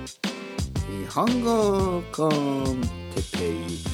[0.00, 2.80] 日本語コン
[3.14, 3.90] テペイ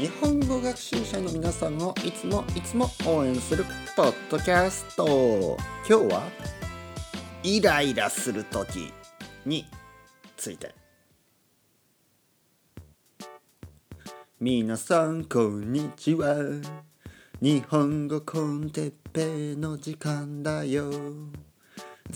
[0.00, 5.58] 日本語学習者の皆さんをいつもいつも応援するポッドキャスト。
[5.86, 6.22] 今日は
[7.42, 8.94] イライラする時
[9.44, 9.66] に
[10.38, 10.74] ついて。
[14.40, 16.34] 皆さんこんにちは。
[17.42, 20.90] 日本語コンテッペイの時間だよ。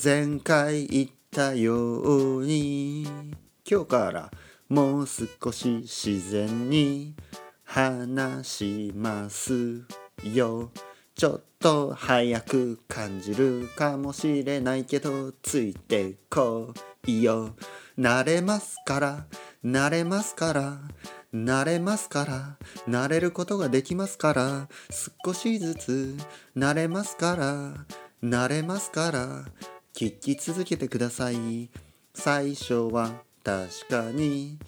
[0.03, 3.07] 前回言ったように。
[3.71, 4.31] 今日から
[4.71, 7.15] もう少し自然に
[7.63, 9.83] 話します
[10.25, 10.71] よ。
[11.15, 16.73] ちょっと早く感じるかもしれないけどついてこ
[17.07, 17.55] いよ。
[17.99, 19.27] 慣れますから
[19.63, 20.79] 慣れますから
[21.35, 22.57] 慣れますから
[22.89, 24.69] 慣れることができますから
[25.25, 26.17] 少しずつ
[26.57, 27.87] 慣れますから
[28.27, 29.45] 慣れますから
[29.97, 31.71] 聞き続けてください。
[32.13, 34.59] 最初は確かに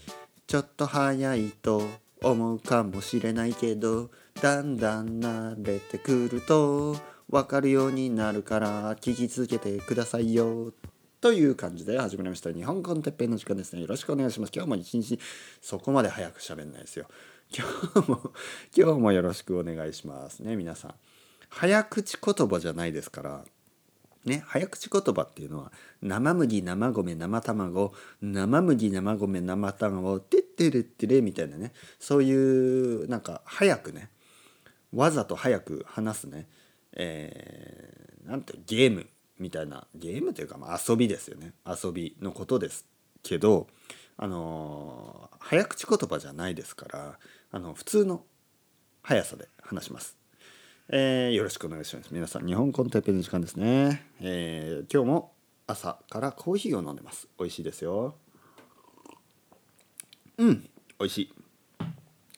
[0.46, 1.82] ちょっと早いと
[2.22, 6.96] 思うかもしれないけどだんだん慣れてくると
[7.28, 10.72] 分かるようになるから聞き続けてくださいよ。
[11.20, 12.50] という感じで始まりました。
[12.50, 13.82] 日本コンテッペイの時間ですね。
[13.82, 14.52] よろしくお願いします。
[14.54, 15.20] 今日も一日
[15.60, 17.06] そこまで早く喋んないですよ。
[17.54, 18.32] 今日も
[18.74, 20.40] 今日もよろしくお願いします。
[20.40, 20.94] ね皆さん。
[21.50, 23.44] 早口言葉じゃないですから
[24.24, 34.10] ね、早口言葉っていうのは生麦生米生卵生麦生米生卵てってれってれみたいなねそういうなんか早くね
[34.92, 36.46] わざと早く話すね、
[36.94, 39.06] えー、なんてゲーム
[39.38, 42.86] みたいなゲームというか、まあ、遊びですよね遊びのことです
[43.22, 43.68] けど
[44.16, 47.18] あのー、早口言葉じゃないですから
[47.52, 48.24] あの普通の
[49.02, 50.17] 速さで話します。
[50.90, 52.08] えー、よろしくお願いします。
[52.12, 54.06] 皆さん、日本コンテッペの時間ですね。
[54.22, 55.32] えー、今日も
[55.66, 57.28] 朝からコーヒーを飲んでます。
[57.38, 58.14] 美味しいですよ。
[60.38, 60.62] うん、
[60.98, 61.34] 美味しい。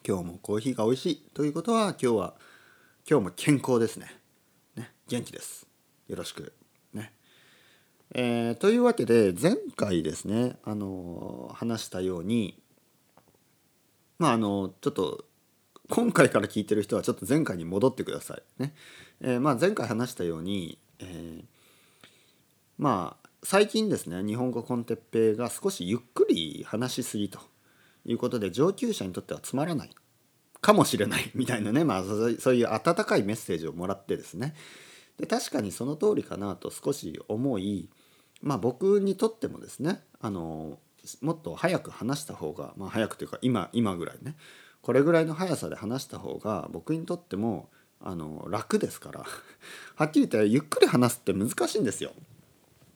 [0.05, 1.15] 今日もコーヒーが美味しい。
[1.33, 2.33] ということは、今日は、
[3.09, 4.19] 今日も健康ですね。
[4.75, 5.65] ね、元気です。
[6.09, 6.51] よろしく。
[6.93, 7.13] ね。
[8.13, 12.61] えー、というわけで、前回ですね、あの話したように、
[14.19, 15.23] まあ、あの、ちょっと、
[15.91, 18.61] 今回から聞いてる人はちょっと前回に戻ってください。
[18.61, 18.73] ね。
[19.19, 21.43] えー、まあ前回話したように、えー、
[22.77, 27.39] まあ最近ですね日本語コンテッペイが少しゆっくり話しすぎと
[28.05, 29.89] いうことで上級者にとってはつまらない。
[30.61, 32.03] かもしれないみたいなね、まあ、
[32.39, 34.55] そういう温かいメッセージをもらってですね。
[35.17, 37.89] で確かにその通りかなと少し思い
[38.41, 40.79] まあ僕にとってもですねあの
[41.21, 44.37] もっと早く話した方が、まあ、早くというか今今ぐらいね。
[44.81, 47.69] これぐらいの速さで話した方が僕にとっても
[47.99, 49.25] あの楽ですから
[49.95, 52.11] はっきり言ってゆっくり話すって難しいんですよ。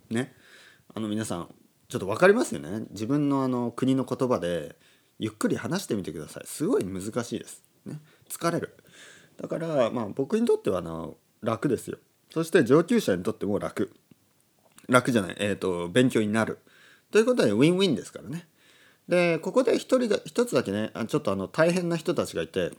[0.10, 0.36] ね。
[0.94, 1.54] あの皆さん
[1.88, 4.76] ちょっと分かりますよね自分のあの国の言葉で
[5.20, 7.64] ゆっくり話してみてくださいすごい難しいです。
[7.86, 8.76] ね、疲れる。
[9.38, 11.98] だからまあ僕にとってはあの楽ですよ。
[12.32, 13.92] そして上級者にとっても楽。
[14.88, 16.60] 楽じゃない、えーと勉強になる。
[17.12, 18.48] ということでウィンウィンですからね。
[19.08, 22.72] でここで一人だ一つだけねちょっとあの大変な人たちがいて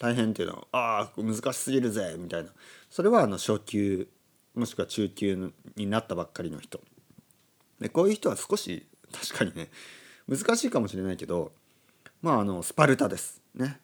[0.00, 2.50] 大変っていうのはああ難しすぎるぜみたいな。
[2.88, 4.08] それはあの初級
[4.54, 6.80] もしくは中級になったばっかりの人。
[7.80, 9.70] でこういう人は少し確かにね
[10.26, 11.52] 難しいかもしれないけど
[12.22, 13.42] まああのスパルタです。
[13.54, 13.78] ね。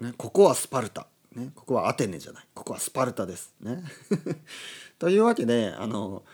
[0.00, 1.06] ねここはスパルタ、
[1.36, 2.44] ね、ここはアテネじゃない。
[2.52, 3.54] ここはスパルタです。
[3.60, 3.82] ね。
[4.98, 6.24] というわけであの、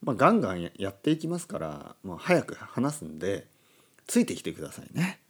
[0.00, 3.48] まあ、ガンガンやっていきますからもう早く話すんで
[4.06, 5.20] ついてきてくださいね。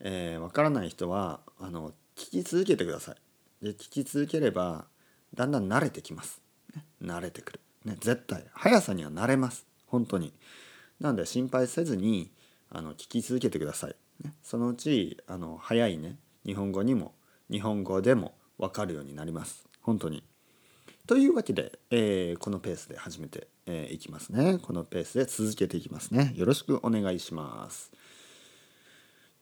[0.00, 3.64] えー、分からない人はあの聞き続けてください。
[3.64, 4.86] で聞き続ければ
[5.34, 6.40] だんだん慣れてきます。
[6.74, 7.60] ね、慣れてくる。
[7.84, 9.66] ね、絶対速さには慣れます。
[9.86, 10.32] 本当に。
[11.00, 12.30] なんで心配せずに
[12.70, 13.96] あの聞き続けてください。
[14.22, 17.14] ね、そのうちあの早いね日本語にも
[17.50, 19.66] 日本語でも分かるようになります。
[19.80, 20.24] 本当に。
[21.06, 24.58] というわけで、えー、このペースで始めて、えー、きますね。
[24.58, 26.32] このペースで続けていきますね。
[26.34, 27.92] よろしくお願いします。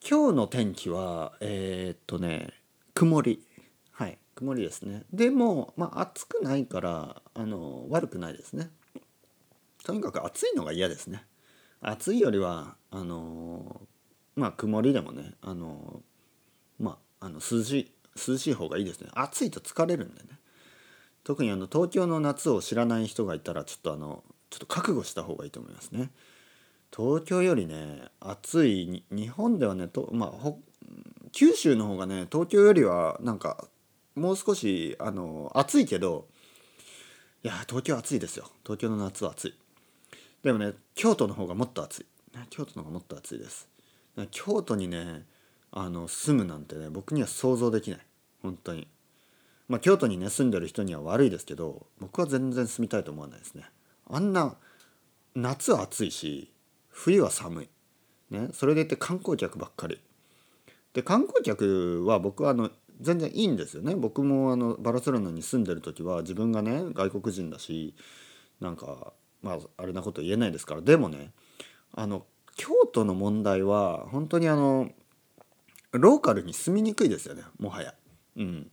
[0.04, 2.48] 今日の天気はえー、っとね
[2.92, 3.46] 曇り。
[3.92, 5.04] はい曇りですね。
[5.12, 8.70] でもまあ暑くないからあの悪くないですね。
[9.84, 11.24] とにかく暑いのが嫌ですね。
[11.80, 13.80] 暑いよりはあの
[14.34, 16.02] まあ曇りでもねあの
[16.80, 17.92] まああの涼しい
[18.28, 19.08] 涼しい方がいいですね。
[19.14, 20.30] 暑いと疲れるんでね。
[21.22, 26.10] 特にあの東京の夏を知らない人がいたらちょっとあのちょっと覚悟した方がいいと思いますね。
[26.94, 29.04] 東京よりね暑い。
[29.10, 30.52] 日本ではねと、まあ、
[31.32, 33.66] 九州の方がね東京よりはなんか
[34.14, 36.26] もう少しあの暑いけど
[37.42, 38.50] いや東京暑いですよ。
[38.62, 39.54] 東京の夏は暑い。
[40.42, 42.06] でもね京都の方がもっと暑い、
[42.50, 43.68] 京都の方がもっと暑いです。
[44.30, 45.24] 京都にね
[45.70, 48.00] あの住むなんてね僕には想像できない。
[48.42, 48.86] 本当に。
[49.68, 53.64] まあ京都にね住んでる人には悪いですけど僕は全然住みたいと思わないですね。
[54.10, 54.56] あんな
[55.34, 56.51] 夏は暑いし
[56.92, 57.68] 冬は寒い。
[58.30, 58.50] ね。
[58.52, 60.00] それでいて観光客ばっかり。
[60.92, 63.94] で観光客は僕はあの全然いいんですよね。
[63.96, 67.94] 僕もあのバルセロナに住んでる時は自分がね外国人だし
[68.60, 69.12] なんか
[69.42, 70.82] まああれなこと言えないですから。
[70.82, 71.32] でもね
[71.94, 74.90] あの京都の問題は本当にあの
[75.92, 77.42] ローカルに住みにくいですよね。
[77.58, 77.94] もはや。
[78.36, 78.70] うん、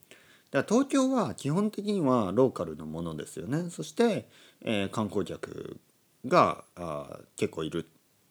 [0.52, 3.70] だから東京は基本的にはローカルのものですよね。
[3.70, 4.30] そして、
[4.62, 5.80] えー、観光客
[6.26, 7.90] があ結構いる。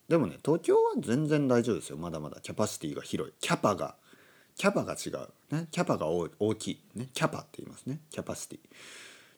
[0.09, 1.97] でもね東京は全然大丈夫ですよ。
[1.97, 2.41] まだまだ。
[2.41, 3.35] キャパシティが広い。
[3.41, 3.95] キャパが
[4.57, 8.01] キャパが違う、ね、キャパが大きい、ね、キャパって言いますね。
[8.11, 8.59] キャパシティ。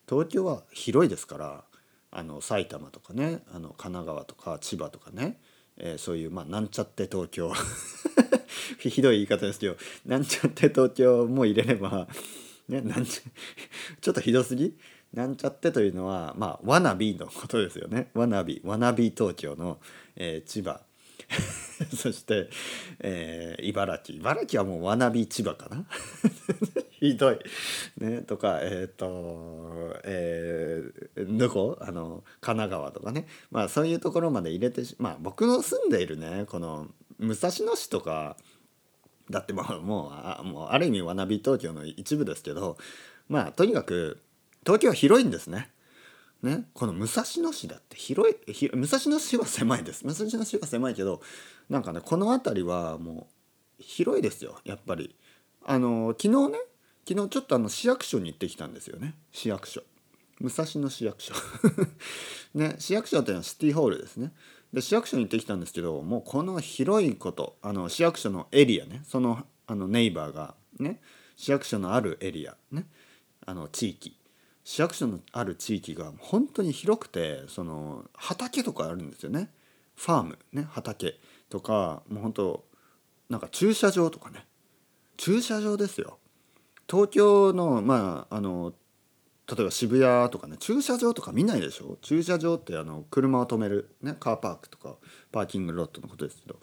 [0.08, 1.64] 東京は広いですから
[2.10, 3.40] あの埼玉とかね。
[3.52, 5.38] あの神奈川とか千葉とかね、
[5.76, 7.52] えー、そういうまあなんちゃって東京。
[8.78, 9.76] ひどい言い方ですけど
[10.06, 12.08] なんちゃって東京も入れれば、
[12.68, 13.30] ね、なんちゃ
[14.00, 14.76] ちょっとひどすぎ？
[15.14, 18.08] なんちゃってというのはまあわなびのことですよね。
[18.14, 19.78] わなびわなび東京の、
[20.16, 20.80] えー、千葉。
[21.96, 22.48] そして、
[23.00, 24.18] えー、茨城。
[24.18, 25.84] 茨城はもうわなび千葉かな。
[26.90, 27.38] ひどい。
[27.98, 33.26] ね、とかえっ、ー、とえー、どこあの神奈川とかね。
[33.50, 38.36] まあそういうところまで入れてまあ僕の住んでいるねこの武蔵野市とか
[39.28, 42.76] だってもうもうあもうある意味わなび東京の一部ですけど
[43.28, 44.20] まあとにかく
[44.64, 45.70] 東京は広いんですね。
[46.42, 48.34] ね、この武蔵野市だって広い
[48.74, 50.06] 武蔵野市は狭いです。
[50.06, 51.20] 武蔵野市は狭いけど
[51.68, 53.28] なんかねこの辺りはも
[53.78, 54.58] う広いですよ。
[54.64, 55.14] やっぱり。
[55.66, 56.58] あの昨日ね
[57.06, 59.14] 昨日ちょっとあの市役所に行ってきたんですよね。
[59.32, 59.82] 市役所。
[60.40, 61.34] 武蔵野市役所。
[62.54, 64.32] ね市役所っていうのはシティホールですね。
[64.72, 69.02] で市役所に行ってきたんですけどもうこの広いことあの市役所のエリアね。
[69.06, 71.02] そのあのネイバーがね
[71.36, 72.86] 市役所のあるエリアね。
[73.44, 74.19] あの地域。
[74.64, 79.50] 市役所のある地域が本当に広くてその畑とかあるんですよね。
[79.96, 81.18] ファームね畑
[81.48, 82.64] とかもう本当
[83.28, 84.46] なんか駐車場とかね。
[85.16, 86.18] 駐車場ですよ。
[86.88, 88.72] 東京のまああの
[89.46, 91.98] 例えば渋谷とかね駐車場とか見ないでしょ？
[92.02, 94.96] 駐車場ってあの車を止める、ね、カーパークとか
[95.32, 96.60] パーキングロットのことですけど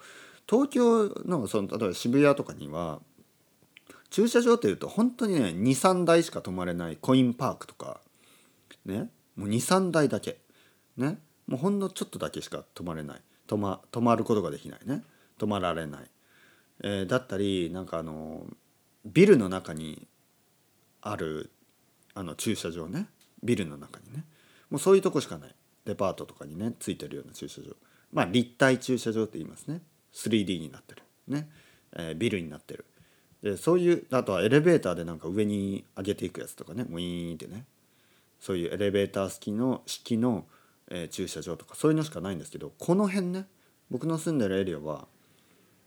[0.50, 3.02] 東京のその例えば渋谷とかには
[4.09, 8.00] 駐車場っていうと本当にね23台しか止まれないコインパークとか
[8.86, 10.38] ねもう23台だけ
[10.95, 11.18] ね
[11.48, 13.21] もうほんのちょっとだけしか止まれない。
[13.48, 15.01] 止ま止まることができないね。
[15.39, 16.01] 止まられない、
[16.83, 18.45] えー、だったりなんかあの
[19.06, 20.07] ビルの中に
[21.01, 21.51] ある
[22.13, 23.07] あの駐車場ね。
[23.44, 24.25] ビルの中にね。
[24.69, 25.56] もうそういうとこしかない。
[25.86, 27.75] デパートとかにねついてるような駐車場。
[28.12, 29.81] まあ立体駐車場って言いますね。
[30.13, 31.03] 3D になってる。
[31.30, 31.50] ね、
[31.94, 32.83] えー、ビルになってる。
[33.44, 37.66] でそういうあとはエレベーターでなんか上に上げていくやつとかねウィーンってね。
[38.39, 40.45] そういうエレベーター式の式の、
[40.89, 43.48] えー、駐車場とかそういうのしかないんですけどこの辺ね
[43.89, 45.07] 僕の住んでるエリアは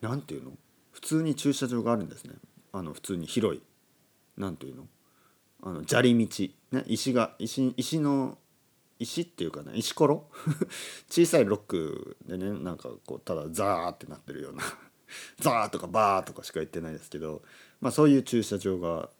[0.00, 0.52] 何ていうの？
[0.93, 2.35] 普通に駐車場があるんですね。
[2.73, 3.62] あの普通に広い。
[4.37, 4.87] 何ていうの？
[5.62, 8.38] あの砂利道、ね、石が石石の
[8.99, 10.25] 石っていうかね石ころ？
[11.08, 14.62] 小さいロックでねなんかこうただザーってなってるような。
[15.41, 17.43] ザーとかバーとかしか言ってないですけど、
[17.81, 19.11] まあ、そういう駐車場が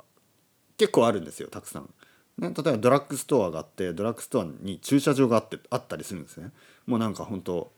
[0.77, 1.93] 結構あるんですよたくさん。
[2.39, 6.53] ね、例えばドラッグストアがあってドラッグストアに駐車場があってあったりするんですね。
[6.87, 7.71] もうなんか本当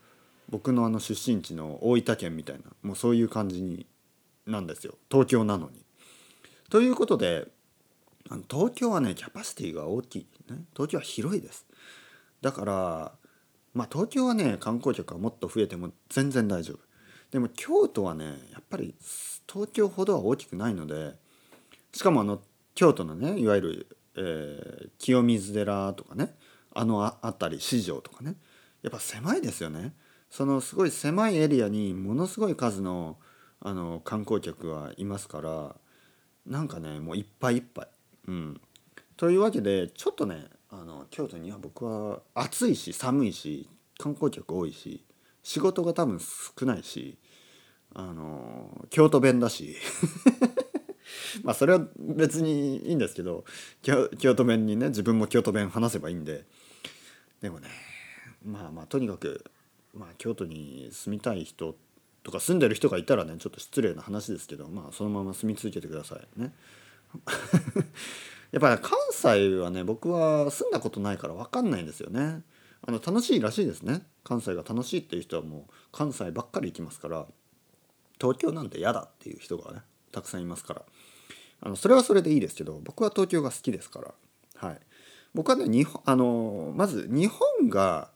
[0.48, 3.86] 僕のあの出身地の大分県みたいなもうそういう感じに
[4.46, 5.84] なんですよ東京なのに。
[6.70, 7.48] ということで
[8.30, 11.66] あの東京はねキャパシティが大きい、ね、東京は広いです。
[12.40, 13.12] だから
[13.74, 16.78] まあ東京はね観光客がもっと増えても全然大丈夫。
[17.32, 18.94] でも京都はねやっぱり
[19.50, 21.14] 東京ほどは大きくないので
[21.92, 22.40] しかもあの
[22.74, 26.34] 京都のねいわゆる、えー、清水寺とかね
[26.74, 28.36] あの辺り四条とかね
[28.82, 29.94] やっぱ狭いですよね。
[30.28, 33.18] そのすごい狭いエリアにものすごい数の
[33.60, 35.76] あの観光客がいますから
[36.46, 37.88] なんかねもういっぱいいっぱい。
[38.28, 38.60] うん、
[39.16, 45.04] というわけでちょっとねあの京都には僕は暑いし寒いし観光客多いし
[45.42, 47.18] 仕事が多分少ないし
[47.94, 49.76] あの京都弁だし
[51.42, 53.44] まあそれは別にいいんですけど
[53.82, 56.44] 京都弁にね自分も京都弁話せばいいんで
[57.40, 57.68] でもね
[58.44, 59.44] まあまあとにかく、
[59.94, 61.76] まあ、京都に住みたい人
[62.22, 66.52] とか住んでる人がいたらねちょっと失礼な話ですけどまあそのまま住み続けてくださいね。
[68.52, 72.42] やっぱり関西はね僕は住んだことないから分かんないんですよね。
[72.86, 74.02] あの楽しいらしいですね。
[74.24, 77.26] 関西が楽しいっていう人はもう関西ばっかり行きますから
[78.20, 80.82] 東京なんて嫌だっていう人がねたくさんいますから。
[81.64, 84.14] あのそれはそれでいいですけど僕は東京が好きですから。
[84.56, 84.80] はい。
[85.34, 88.10] 僕はね日本あのまず日本が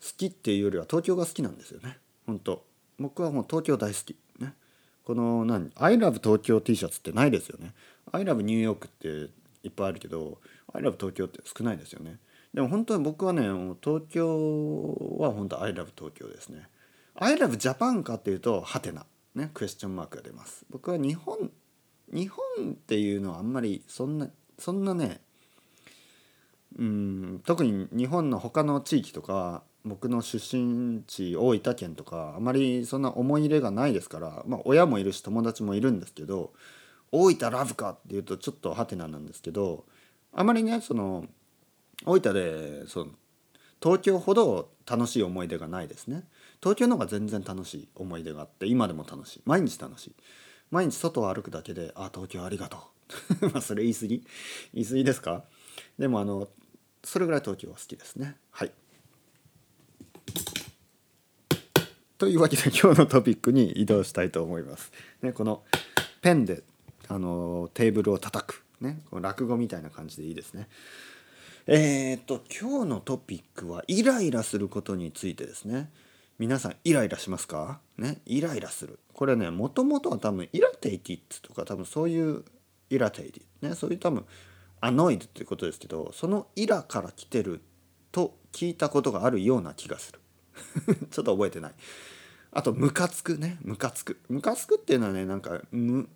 [0.00, 1.98] 好きっていうよりは東京が好きなんですよね。
[2.26, 2.64] 本当。
[2.98, 4.16] 僕はもう東京大好き。
[4.38, 4.54] ね。
[5.04, 7.74] この何「ILOVE 東京 T シャツ」ってないですよね
[8.12, 9.32] 「ILOVE ニューヨーク」って
[9.64, 10.38] いっぱいあるけど
[10.72, 12.18] 「ILOVE 東京」って少ないですよね。
[12.54, 13.42] でも本当に僕はね
[13.82, 16.68] 東京は本当 ILOVE 東京ですね。
[17.16, 19.06] ILOVE ジャパンかっていうとハテナ。
[19.34, 20.66] ねクエスチョンマークが出ます。
[20.70, 21.50] 僕は日本
[22.12, 24.28] 日本っていうのはあんまりそんな
[24.58, 25.20] そんなね
[26.78, 36.52] うん特に日本の他の地域とか僕の出身地大分県とかあまりそんな思い入れがないですからまあ親もいるし友達もいるんですけど
[37.10, 39.84] 大分ラブかっていうとちょっとハテナなんですけど
[40.32, 41.26] あまりねその
[42.04, 43.12] 大分でその
[43.82, 46.24] 東京ほど楽しい思い出がないですね。
[46.60, 49.42] 東京の方が全然楽しい思い出があって今でも楽しい。
[49.44, 50.14] 毎日楽しい。
[50.70, 52.78] 毎日外を歩くだけで「あ東京ありがと
[53.42, 54.24] う」 まあそれ言い過ぎ。
[54.74, 55.44] 言い過ぎですか？
[55.98, 56.48] でもあの
[57.04, 58.36] それぐらい東京は好きですね。
[58.50, 58.72] はい。
[62.18, 64.92] というわけで今日のトピックに移動したいと思います。
[65.22, 65.64] ね、この
[66.20, 66.62] ペンで
[67.08, 70.68] あのテーブルを叩く、ね、この落語みたいな感じでいいですね。
[71.66, 75.90] えー、っと今日のトピックはイライラすることについてですね。
[76.38, 77.78] 皆さんイライラしますか？
[77.96, 78.98] ねイライラする。
[79.12, 82.44] これねもともとは多分イラテイティッツとか多分そういう
[82.90, 84.24] イラテイティねそういう多分
[84.80, 87.62] アノイドっていうことですけどそのイラから来てる
[88.10, 90.20] と聞いたことがあるような気がする。
[91.12, 91.72] ちょっと覚えてない。
[92.50, 96.08] あとムカつくねムカつくムカつくっていうのはねなんかむ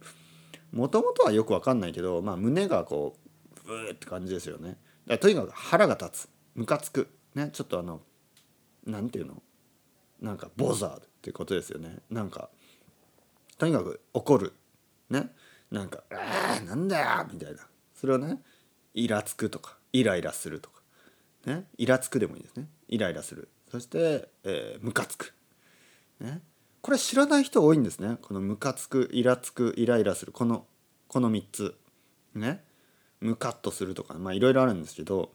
[0.73, 3.15] もともとはよくわかんないけど、まあ、胸がこ
[3.65, 4.77] うブーって感じですよね
[5.21, 6.29] とにかく腹が立つ。
[6.55, 7.09] ムカつく。
[7.35, 8.01] ねちょっとあの
[8.87, 9.43] なんていうの？
[10.21, 11.99] なんかボザーってことですよね。
[12.11, 12.49] なんか
[13.59, 14.53] とにかく怒る。
[15.11, 15.31] ね
[15.71, 17.67] なんか「ああなんだよ」みたいな。
[17.95, 18.41] それをね
[18.95, 20.83] イラつくとかイライラするとか。
[21.45, 22.69] ねイラつくでもいいですね。
[22.89, 23.49] イライラする。
[23.71, 25.35] そして、えー、ムカつく。
[26.21, 26.41] ね、
[26.81, 28.17] これ知らない人多いんですね。
[28.23, 30.33] このムカつくイラつくイライラする。
[30.33, 30.67] この
[31.09, 31.79] この3つ。
[32.35, 32.65] ね
[33.27, 35.31] ムカッとするとかまあいろいろあるんですけど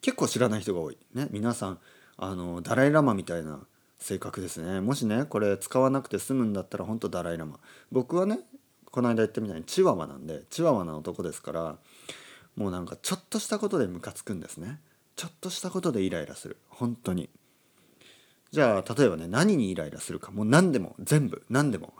[0.00, 0.98] 結構知らない人が多い。
[1.14, 1.78] ね皆さん
[2.16, 3.60] あのダライ・ラマみたいな
[3.98, 4.80] 性格ですね。
[4.80, 7.58] もしねこれ使わなくて済むんだったら本当ダライ・ラマ。
[7.90, 8.40] 僕はね
[8.90, 11.78] この間言ったみたいにチワワなんでチワワな男ですから
[12.56, 14.80] もうなんかちょっとしたことでムカつくんですね。
[15.16, 16.56] ちょっとしたことでイライラする。
[16.68, 17.28] 本当に。
[18.52, 20.32] じゃあ例えばね何にイライラするか。
[20.32, 21.94] もう何でも全部何でも。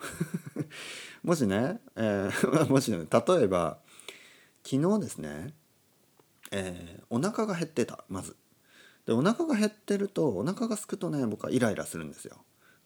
[1.23, 3.79] もしね、えー、 もしね例えば
[4.65, 5.55] 昨日ですね、
[6.51, 8.37] えー、お腹が減ってたまず。
[9.07, 12.37] でお腹が減ってるとお腹がすくとね僕はイライラするんですよ。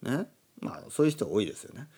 [0.02, 0.26] ね。
[0.60, 1.88] まあそういう人多いですよね。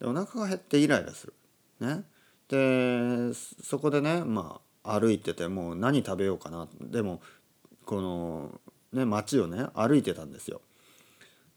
[0.00, 1.34] でお腹が減ってイライラする。
[1.80, 2.04] ね。
[2.48, 6.68] でそこでねまあ歩いててもう何食べようかな。
[6.80, 7.22] でも
[7.86, 8.60] この
[8.92, 10.60] ね街をね歩いてたんですよ。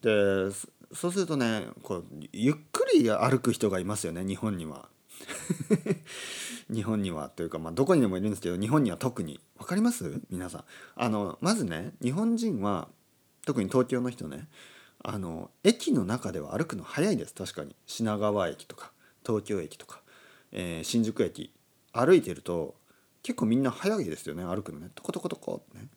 [0.02, 0.52] で
[0.94, 4.90] そうするとねこうゆっくり歩く人がいますよね日本には。
[6.74, 9.40] 日本にはというか、まあ、どこにでもいるんですけど日本には特に。
[9.58, 10.22] 分かります？
[10.30, 10.64] 皆さん。
[10.96, 12.90] あのまずね日本人は
[13.46, 14.48] 特に東京の人ね
[15.04, 17.34] あの駅の中では歩くの早いです。
[17.34, 17.76] 確かに。
[17.86, 18.92] 品川駅とか
[19.26, 20.02] 東京駅とか、
[20.52, 21.54] えー、新宿駅
[21.92, 22.76] 歩いてると
[23.24, 24.90] 結構みんな早いですよね歩くのね。
[24.94, 25.88] トコトコトコってね。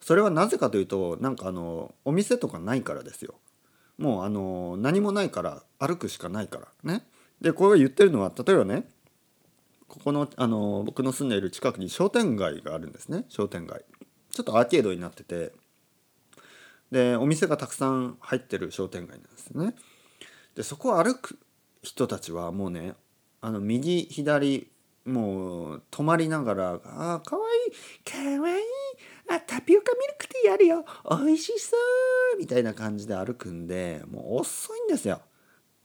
[0.00, 3.34] それはなぜかというとなんかあのお店とかないからですよ。
[3.98, 7.06] もうあの何もないから歩くしかないからね。
[7.40, 8.84] でこれ言ってるのは例えばね
[9.88, 13.84] ここのあの僕の住んでいる近くに商店街があるんですね商店街。
[14.30, 15.52] ちょっとアーケードになってて。
[16.90, 19.74] でお店がたくさん入ってる商店街なんですね。
[20.56, 21.38] でそこを歩く
[21.82, 22.94] 人たちはもうね
[23.40, 24.68] あの右左
[25.04, 28.64] もう止まりながら「あかわいいかわいい
[29.28, 31.76] あタピオカミルクティーあるよ美味しそ
[32.34, 35.22] うみたいな感じで歩くんでもう遅いんですよ。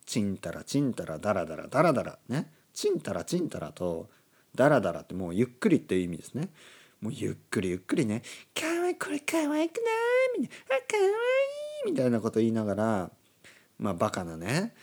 [0.05, 4.09] ちんたらちんたらだらだらだらだらねちんたらちんたらと
[4.53, 6.49] だらだらってもうゆっくりっていう意味ですね。
[7.01, 8.23] もうゆっくりゆっくりね
[8.55, 9.81] 「かわいいこれかわいくな
[10.37, 13.11] い?」みたいな「あかわいい」みたいなこと言いながら
[13.77, 14.73] まあバカなね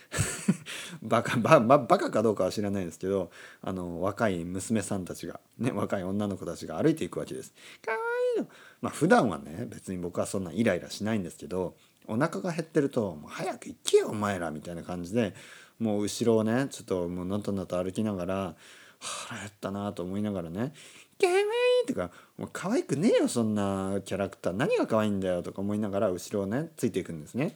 [1.01, 7.53] バカバババカかどうかは知らないですけどあの若い娘さんたちがね若い女の子たちが歩いていくわけです。
[7.83, 7.97] かわ
[8.37, 8.47] いいの
[8.81, 11.75] まあ普段はね別に僕はそんなイライラしないんですけど
[12.07, 15.33] お腹が減ってると「早く行けよお前ら」みたいな感じで
[15.79, 18.55] もう後ろをねちょっともうのとのと歩きながら
[18.99, 20.73] 腹減ったなと思いながらね
[21.19, 21.41] 「ケメ
[21.83, 24.53] イとかもう可愛くねえよそんなキャラクター。
[24.53, 27.55] 何が可愛いんだよとか思いながら後ろをねついていくんですね。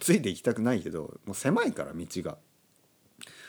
[0.00, 2.38] ついていきたくないけどもう狭いから道が。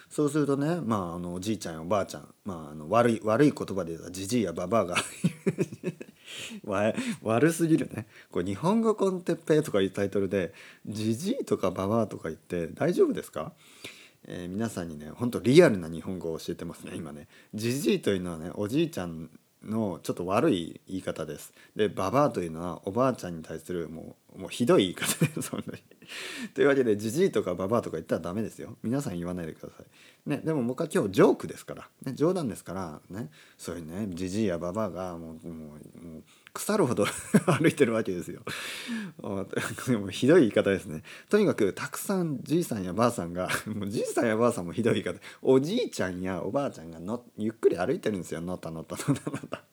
[0.09, 4.95] そうするとねまああのおじいちゃんやおばあちゃん、まあ、あの悪い悪い言葉で言うとじじいやばばあが
[7.21, 8.07] 悪すぎるね。
[8.31, 10.53] これ日本語コンテッペイとかいうタイトルで
[10.85, 13.53] じじいとかばばあとか言って大丈夫ですか？
[14.27, 17.27] えー、皆さんにねほんとリアルな日本語を教えてますね今ね。
[17.53, 19.29] じじいというのはねおじいちゃん
[19.65, 21.53] のちょっと悪い言い方です。
[21.75, 25.83] でババアというのはおばあちゃんに対するもうもうひどい言い方です本当に。
[26.53, 28.77] というわけでじじいとかババアとか言ったらダメですよ。
[28.83, 30.29] 皆さん言わないでください。
[30.29, 33.01] ねでも僕は今日ジョークですから、ね、冗談ですから。
[33.09, 35.75] ねそういうねじじいやババアがもうもうも
[36.19, 36.23] う
[36.59, 37.05] 腐るほど
[37.59, 38.41] 歩いてるわけですよ。
[39.87, 41.03] でもひどい言い方ですね。
[41.29, 45.19] とにかくたくさんじいさんやばあさんが もうじいさんやばあさんもひどい言い方。
[45.41, 48.41] おじいちゃんやおばあちゃんがのゆっくり歩いてるんですよ。
[48.41, 49.63] のたのたのたのた。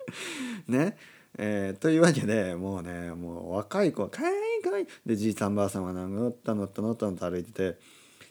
[0.66, 0.96] ね。
[1.38, 4.86] えー、というわけでもうねもう若い子はかわいいかわいい。
[5.06, 7.78] でじいさんばあさんはなんかのったのったのったのった歩いてて。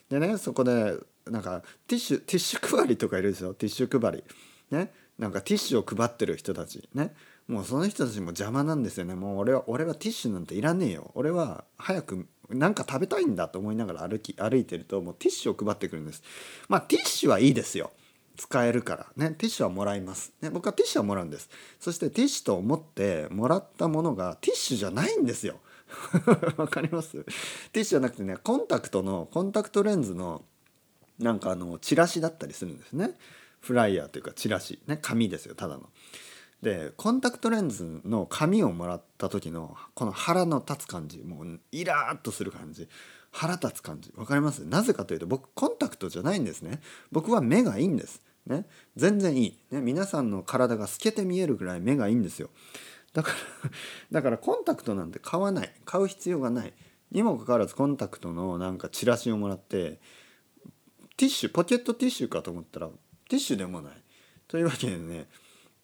[0.08, 3.54] でねそこでなんかティッシュティッシュ配りとかいるでしょ。
[3.54, 4.24] ティッシュ配り。
[4.70, 4.92] ね。
[5.18, 6.88] なんかティッシュを配ってる人たち。
[6.94, 7.14] ね。
[7.52, 9.14] もうその人たちも邪魔なんですよね。
[9.14, 11.10] もう俺は俺はティッシュなんていらねえよ。
[11.14, 16.22] 俺は早くなんか食べたいんだと思いながら歩き歩いてるともうティッシュを配ってくるんです。
[16.68, 17.92] まあティッシュはいいですよ。
[18.38, 19.06] 使えるから。
[19.16, 19.34] ね。
[19.36, 21.50] ティッシュはもらいます、ね、僕はティッシュはもらうんです。
[21.78, 25.60] そしてティッシュと思ってもらったものがティッシュじゃないんですよ。
[26.56, 27.10] わかります？
[27.12, 27.28] ティッ
[27.74, 30.42] シュじゃなくてねコンタクトのコンタクトレンズの
[31.18, 33.10] なんかあのチラシだったりするんですね。
[33.60, 34.80] フライヤーというかチラシ。
[34.86, 34.98] ね。
[35.00, 35.90] 紙ですよただの。
[36.62, 42.88] でコンタクトレンズの紙をもらった時のこの腹の立つ感じもうイラーっとする感じ
[43.32, 44.64] 腹立つ感じ分かります？
[44.64, 46.80] なぜかというと僕コンタクトじゃないんですね。
[47.10, 48.22] 僕は目がいいんです。
[48.46, 48.66] ね。
[48.94, 52.50] 全然いい、ね、皆さんの体が透けて見えるぐらい目がいいんですよ。
[53.14, 53.30] だか
[53.62, 53.70] ら
[54.20, 55.74] だからコンタクトなんて買わない。
[55.84, 56.74] 買う必要がない。
[57.10, 59.98] にもかかわらずコンタクトのなんかチラシをもらって
[61.16, 64.02] ティッシュポケットティッシュかと思ったらティッシュでもない。
[64.46, 65.26] というわけでね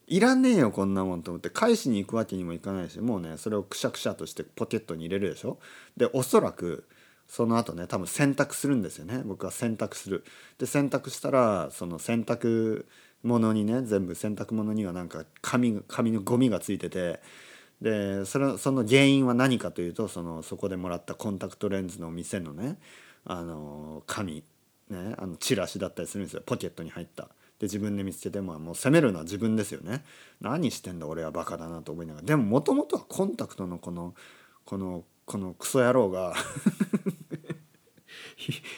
[0.09, 5.59] いらねえよこんなもんと思って返しに行くわけにもいかないしもうねそれをくしゃくしゃとしてポケットに入れるでしょ？
[5.97, 6.89] でおそらく
[7.29, 9.23] その後ね多分洗濯するんですよね。
[9.25, 10.25] 僕は洗濯する。
[10.59, 12.87] で洗濯したらその洗濯
[13.23, 17.21] 物にね全部洗濯物にはなんか紙紙のゴミがついてて
[17.83, 22.79] でそれその原因は何かというとそのそこでもらったコンタクトレンズの店のね
[23.27, 24.43] あの紙
[24.89, 26.43] ねあのチラシだったりするんですよ。
[26.47, 27.29] ポケットに入った。
[27.59, 30.05] で自分で見つけてももう責めるのは自分ですよね。
[30.41, 32.27] 何してんだ俺はバカだなと思いながら。
[32.27, 34.15] でももともとはコンタクトのこの
[34.65, 36.35] このこのクソ野郎が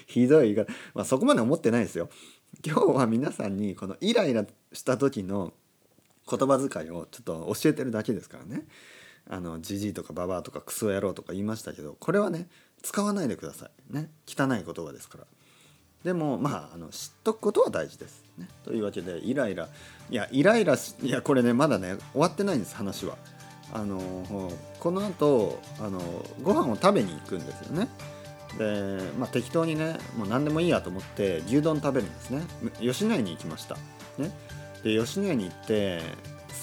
[0.07, 2.09] ひどいが、まあ、そこまで思ってないですよ。
[2.65, 5.53] 今日は皆さんにこのイライラした時の
[6.29, 8.67] 言葉遣いをちょっと教えてるだけですからね。
[9.29, 12.49] あのジジイとかババアとかクソ野郎とか言いましたけどこれはね
[12.83, 13.95] 使わないでください。
[13.95, 14.11] ね。
[14.27, 15.27] 汚い言葉ですから。
[16.05, 18.49] でもまああの知っとくことは大事ですね。
[18.65, 19.69] というわけでイライラ
[20.11, 23.17] いやイライラいやこれねまだね終わってないんです話は。
[23.73, 24.01] あの
[24.81, 26.01] この後あの
[26.43, 27.89] ご飯を食べに行くんですよね。
[28.59, 32.43] でまあ適当にねもう何でもいいやと思って牛丼食べるんですね。
[32.81, 33.77] 吉野家に行きました。
[34.19, 34.33] ね、
[34.83, 36.01] で吉野家に行って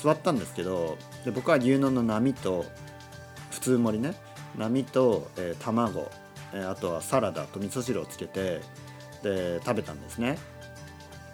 [0.04, 2.65] 座ったんですけどで僕は牛丼の波と
[3.52, 4.15] 普通盛りね
[4.58, 6.12] 波と、えー、卵、
[6.54, 8.62] えー、あとはサラダと味噌汁をつけて
[9.24, 10.38] で食べたんですね。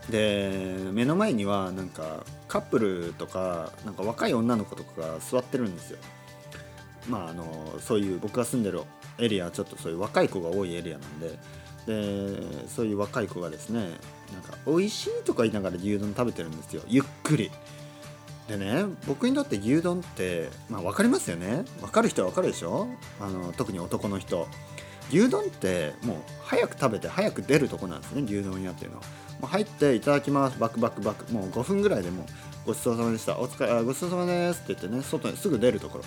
[0.10, 5.98] で目の前にはなんかカップルとかなんか若い女の子とかが座ってるんですよ。
[7.08, 8.82] まああのそういう僕が住んでる
[9.18, 11.40] エリアはちょっとそういう若い子が多いエリアなんで。
[11.86, 13.90] でそういう若い子がですねなん
[14.42, 16.82] か美味しいとか言いながら牛丼食べてるんですよ。
[16.88, 17.52] ゆっくり。
[18.48, 21.64] でね僕にとって牛丼ってまあ分かりますよね。
[21.80, 22.88] 分かる人は分かるでしょ？
[23.22, 24.48] あの特に男の人。
[25.14, 29.04] 牛丼ってもう早く食べて早く出るとこなんですね牛丼屋っていうのは。
[29.40, 30.60] もう入っていただきます。
[30.60, 31.32] バクバクバク。
[31.32, 32.26] もう5分ぐらいでもう
[32.68, 33.38] ごちそうさまでした。
[33.38, 36.04] お疲れごちそうさまですって言ってね外にすぐ出るところ。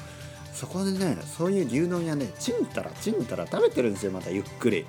[0.53, 4.87] そこでねそういう牛丼屋ねちんたらちんたら食べてるんですよまたゆっくり。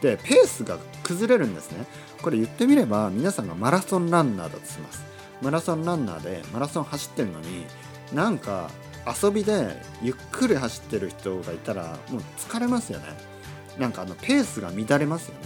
[0.00, 1.84] でペースが崩れるんですね。
[2.22, 5.04] これ言ってみれば皆さんがマラソンランナーだとします。
[5.42, 7.66] マラソンランナーでマラソン走ってるのに
[8.14, 8.70] なんか
[9.22, 13.33] 遊びでゆっくり走ってる人がいたらもう疲れますよね。
[13.78, 15.40] なんかあのペースが乱れますよね。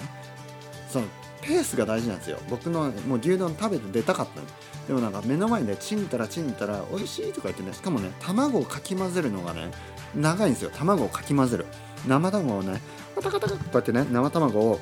[0.90, 1.06] その
[1.42, 2.38] ペースが大事なんですよ。
[2.50, 4.46] 僕のもう牛丼食べて出たかったの。
[4.86, 9.70] でもなんか目の前でチンたらチンたら美味しいとか言ってねしかもね卵をかき混ぜるのがね
[10.14, 10.70] 長いんですよ。
[10.70, 11.66] 卵をかき混ぜる。
[12.06, 12.80] 生卵をね
[13.14, 14.80] カタカタカこうやってね生卵をこ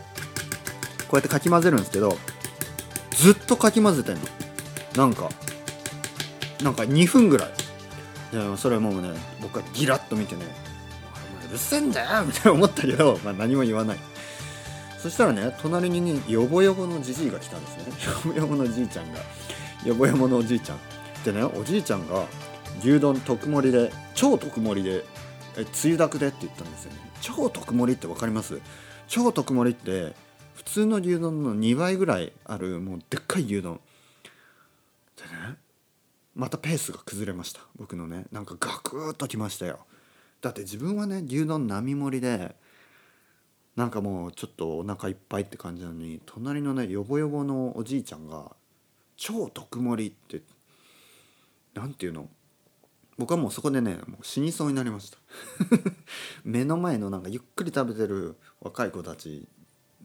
[1.13, 2.17] うやってかき混ぜるんですけど
[3.13, 4.23] ずっとかき混ぜてんの。
[4.97, 5.29] なんか
[6.63, 7.51] なんか2分ぐらい。
[8.33, 10.45] でそれはもうね僕はギラッと見てね
[11.49, 13.99] 「うるせえんだよ!」みたいな思ったけど、まあ、何も言わない。
[14.99, 17.85] そしたらね隣にねヨボヨボのじじいが来たんですね。
[18.05, 19.21] ヨボヨボのじいちゃんが。
[19.85, 20.79] ヨボヨボのおじいちゃん。
[21.25, 22.27] でねおじいちゃんが
[22.81, 25.05] 牛丼特盛りで超特盛りで
[25.57, 26.99] えつゆだくでって言ったんですよね。
[27.21, 28.61] 超特盛りって分かります？
[29.07, 30.15] 超特盛りって
[30.55, 33.81] 普通の牛丼の2倍ぐらいあるもうでっかい牛丼。
[35.17, 35.57] でね
[36.35, 37.61] またペースが崩れました。
[37.77, 39.87] 僕のねなんかガクッときましたよ。
[40.47, 42.55] だって自分はね牛丼並盛りで
[43.75, 48.53] なんかもうちょっとお腹いっぱいって感じなのに隣のねヨボヨボのおじいちゃんが
[49.17, 50.47] 超特盛りって
[51.75, 52.29] なんていうの
[53.19, 55.19] 僕はもうそこでねもう死にそうになりました。
[56.45, 59.49] 目の前のなんかゆっくり食べてる若い子たち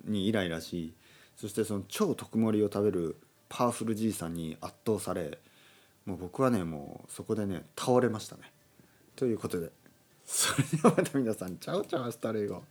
[0.06, 0.96] にイライラし
[1.38, 3.16] そしてその超特盛りを食べる
[3.48, 5.38] パワフルじいさんに圧倒され
[6.08, 8.52] もう僕はねもうそこでね倒れましたね。
[9.16, 9.81] ということで。
[10.26, 12.64] それではまた皆さんチャオチャオスタレイゴ。